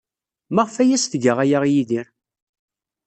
Maɣef 0.53 0.75
ay 0.77 0.91
as-tga 0.95 1.33
aya 1.43 1.59
i 1.65 1.71
Yidir? 1.75 2.07